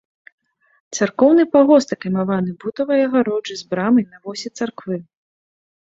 [0.97, 4.97] Царкоўны пагост акаймаваны бутавай агароджай з брамай на восі царквы.